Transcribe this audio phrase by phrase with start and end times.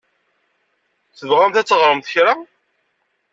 [1.17, 2.33] Tebɣamt ad teɣṛemt kra?